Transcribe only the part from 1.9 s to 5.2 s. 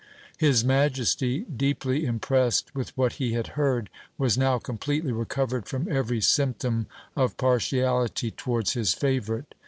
impressed with what he had heard, was now completely